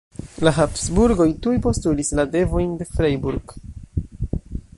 [0.47, 3.57] La Habsburgoj tuj postulis la devojn de Freiburg.